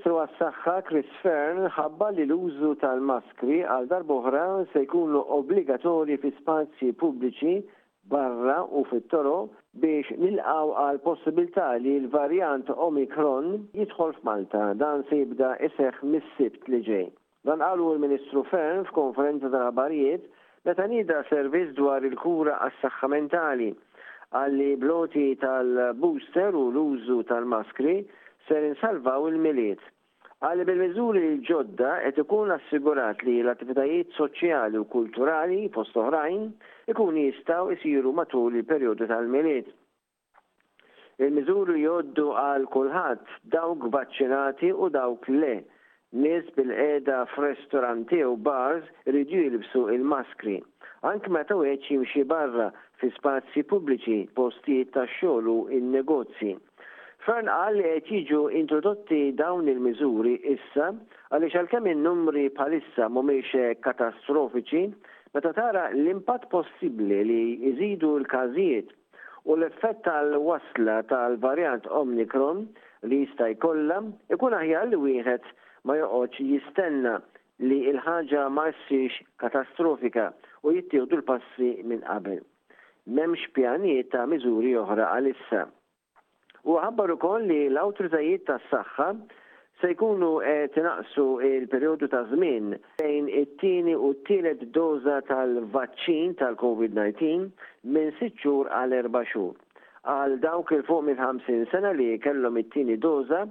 Ministru 0.00 0.22
għas-Saħħa 0.22 0.74
Chris 0.88 1.16
Fern 1.20 1.66
ħabba 1.76 2.06
li 2.16 2.22
l-użu 2.24 2.70
tal-maskri 2.80 3.56
għal 3.68 3.88
darboħra 3.90 4.44
se 4.72 4.80
jkunu 4.86 5.18
obbligatorji 5.36 6.16
fi 6.22 6.30
spazji 6.38 6.88
pubbliċi 7.02 7.52
barra 8.08 8.62
u 8.64 8.80
fit-toro 8.88 9.34
biex 9.84 10.08
nilqaw 10.22 10.70
għal 10.84 11.02
possibilità 11.04 11.66
li 11.84 11.98
l-varjant 12.00 12.72
Omikron 12.80 13.50
jidħol 13.76 14.14
f'Malta 14.22 14.62
dan 14.80 15.04
se 15.10 15.18
jibda 15.20 15.52
iseħ 15.68 16.00
mis-sibt 16.14 16.64
li 16.72 16.80
ġej. 16.88 17.04
Dan 17.44 17.60
qalu 17.60 17.90
l-Ministru 17.92 18.46
Fern 18.48 18.86
f'konferenza 18.88 19.50
tal-ħabarijiet 19.52 20.24
meta 20.64 20.86
nida 20.88 21.20
servizz 21.28 21.76
dwar 21.76 22.08
il-kura 22.08 22.56
għas-saħħa 22.70 23.12
mentali 23.18 23.68
għalli 24.32 24.70
bloti 24.80 25.28
tal-booster 25.44 26.56
u 26.56 26.64
l-użu 26.72 27.20
tal-maskri 27.28 27.98
ser 28.50 28.66
insalvaw 28.66 29.28
il-miliet. 29.30 29.80
Għalli 30.40 30.64
bil-mizuri 30.64 31.26
ġodda 31.46 31.90
qed 32.02 32.18
ikun 32.24 32.50
assigurat 32.56 33.20
li 33.26 33.38
l-attivitajiet 33.44 34.14
soċjali 34.16 34.80
u 34.80 34.86
kulturali 34.94 35.66
fost 35.74 35.98
oħrajn 36.00 36.46
ikun 36.94 37.18
jistgħu 37.20 37.76
jsiru 37.82 38.14
matul 38.16 38.56
il-perjodu 38.58 39.08
tal-miliet. 39.10 39.68
Il-miżuri 41.20 41.82
joddu 41.84 42.30
għal 42.42 42.64
kulħadd 42.72 43.38
dawk 43.52 43.86
vaccinati 43.96 44.72
u 44.72 44.88
dawk 44.94 45.28
le. 45.28 45.54
Nies 46.24 46.48
bil-qeda 46.56 47.20
f'restoranti 47.36 48.24
u 48.26 48.32
bars 48.48 48.88
ridu 49.12 49.44
jilbsu 49.44 49.84
il-maskri. 49.94 50.56
Anke 51.06 51.30
meta 51.36 51.54
wieħed 51.60 51.84
jimxi 51.90 52.24
barra 52.32 52.70
fi 53.00 53.12
spazji 53.14 53.62
pubbliċi, 53.70 54.18
postijiet 54.36 54.90
tax-xogħol 54.96 55.52
u 55.52 55.58
in-negozji 55.78 56.56
Fern 57.24 57.48
għal 57.52 57.74
li 57.76 57.88
qed 58.04 58.08
jiġu 58.16 58.38
introdotti 58.60 59.16
dawn 59.38 59.66
il-miżuri 59.70 60.30
issa 60.54 60.86
għaliex 60.88 61.58
għalkemm 61.58 61.88
in-numri 61.90 62.44
bħalissa 62.56 63.08
mhumiex 63.16 63.64
katastrofiċi, 63.86 64.84
meta 65.34 65.50
tara 65.58 65.82
l-impatt 65.92 66.48
possibbli 66.54 67.18
li 67.30 67.40
jizidu 67.66 68.14
l-każijiet 68.22 68.94
u 69.50 69.56
l-effett 69.58 70.00
tal-wasla 70.06 70.94
tal-variant 71.12 71.90
omnikron 72.00 72.62
li 73.12 73.20
jista' 73.26 73.50
jkollha 73.52 73.98
ikun 74.38 74.56
aħjar 74.62 74.88
li 74.94 75.00
wieħed 75.04 75.50
ma 75.90 75.98
joqgħodx 76.00 76.46
jistenna 76.52 77.18
li 77.66 77.82
il-ħaġa 77.92 78.46
ma 78.56 78.64
jsirx 78.86 79.20
katastrofika 79.44 80.30
u 80.64 80.72
jittieħdu 80.78 81.20
l-passi 81.20 81.74
minn 81.92 82.00
qabel. 82.08 82.40
M'hemmx 83.12 83.52
pjanijiet 83.58 84.08
ta' 84.16 84.24
miżuri 84.32 84.72
oħra 84.84 85.12
għalissa. 85.18 85.66
issa 85.66 85.68
u 86.68 86.74
ħabbar 86.80 87.12
ukoll 87.16 87.44
li 87.48 87.56
l 87.70 87.78
ta' 87.78 88.52
tas-saħħa 88.52 89.06
se 89.80 89.90
jkunu 89.94 90.28
tinaqsu 90.74 91.24
il-perjodu 91.48 92.08
ta' 92.12 92.20
żmien 92.32 92.74
bejn 93.00 93.30
it-tieni 93.42 93.94
u 93.96 94.10
t-tielet 94.18 94.66
doza 94.76 95.20
tal-vaċċin 95.30 96.34
tal-COVID-19 96.42 97.48
minn 97.96 98.12
sitt 98.18 98.36
xhur 98.42 98.68
għal 98.68 98.96
erba' 98.98 99.24
xhur. 99.32 99.54
Għal 100.04 100.36
dawk 100.44 100.74
il 100.76 100.84
fuq 100.88 101.04
minn 101.08 101.20
50 101.20 101.72
sena 101.72 101.94
li 101.96 102.10
kellhom 102.26 102.60
it-tieni 102.60 102.98
doza 103.00 103.46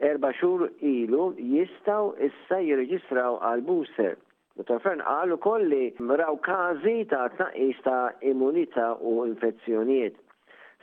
erba' 0.00 0.32
xhur 0.40 0.70
ilu 0.80 1.34
jistgħu 1.36 2.08
issa 2.30 2.62
jirreġistraw 2.64 3.36
għal 3.50 3.66
booster. 3.68 4.16
Dr. 4.56 4.78
Fern 4.80 5.02
qal 5.04 5.36
ukoll 5.36 5.68
li 5.68 5.84
mraw 6.00 6.38
każi 6.48 7.02
ta' 7.12 7.28
tnaqqis 7.36 7.80
ta' 7.84 8.06
immunita 8.32 8.94
u 9.04 9.20
infezzjonijiet. 9.28 10.16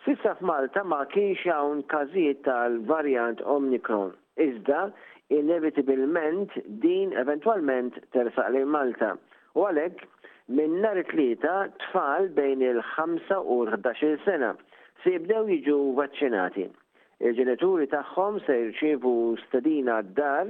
Sissa 0.06 0.34
f'Malta 0.36 0.84
ma 0.92 1.04
kienx 1.06 1.44
hawn 1.46 1.82
każijiet 1.84 2.40
tal-varjant 2.46 3.42
Omicron. 3.56 4.14
Iżda 4.46 4.78
inevitabilment 5.38 6.54
din 6.86 7.12
eventualment 7.24 8.00
tersaq 8.16 8.48
lejn 8.56 8.72
Malta. 8.76 9.12
U 9.58 9.68
għalhekk 9.68 10.02
minn 10.58 10.74
nhar 10.86 10.98
tlieta 11.12 11.54
tfal 11.84 12.30
bejn 12.40 12.64
il-5 12.72 13.36
u 13.56 13.58
11 13.70 14.18
sena 14.26 14.50
se 15.04 15.14
jibdew 15.16 15.44
jiġu 15.54 15.76
vaccinati. 16.02 16.66
Il-ġenituri 17.28 17.86
tagħhom 17.94 18.40
se 18.48 18.56
jirċievu 18.62 19.12
stadina 19.44 20.00
d-dar 20.08 20.50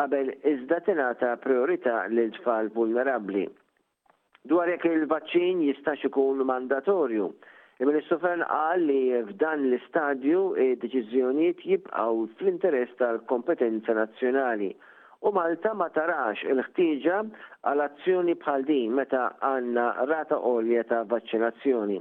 qabel 0.00 0.34
iżda 0.54 0.80
tingħata 0.88 1.30
priorità 1.46 2.00
lil 2.18 2.34
tfal 2.40 2.70
vulnerabbli. 2.74 3.46
Dwar 4.54 4.74
jekk 4.74 4.90
il-vaċċin 4.96 5.62
jistax 5.68 6.10
ikun 6.10 6.42
mandatorju 6.50 7.30
Il-Ministru 7.80 8.18
Fern 8.18 8.40
qal 8.42 8.80
li 8.88 9.02
f'dan 9.26 9.60
l-istadju 9.70 10.38
deċiżjonijiet 10.82 11.60
jibqgħu 11.72 12.24
fl-interess 12.38 12.96
tal-kompetenza 13.02 13.94
nazzjonali 13.98 14.70
u 15.28 15.32
Malta 15.36 15.70
ma 15.82 15.86
tarax 15.98 16.42
il-ħtieġa 16.54 17.20
għal 17.72 17.84
azzjoni 17.86 18.34
bħal 18.42 18.66
din 18.72 18.96
meta 18.98 19.22
għandna 19.50 19.84
rata 20.10 20.40
għolja 20.48 20.82
ta' 20.90 21.04
vaċċinazzjoni. 21.14 22.00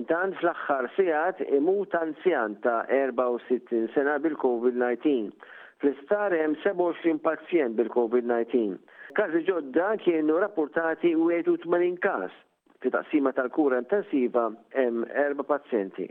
Intant 0.00 0.40
fl-axħar 0.40 0.88
sigħat 0.96 1.44
imut 1.60 1.98
anzjan 2.00 2.56
ta' 2.64 2.80
64 2.96 3.92
sena 3.98 4.16
bil-COVID-19. 4.24 5.48
Fl-istar 5.84 6.32
hemm 6.40 6.56
27 6.64 7.20
pazjent 7.28 7.76
bil-COVID-19. 7.76 8.78
Każi 9.20 9.44
ġodda 9.52 9.92
kienu 10.06 10.40
rapportati 10.46 11.12
81 11.12 12.00
każ 12.08 12.46
fi 12.80 12.88
taqsima 12.90 13.32
tal-kura 13.36 13.78
intensiva 13.82 14.46
hemm 14.80 15.04
erba' 15.26 15.44
pazjenti 15.52 16.08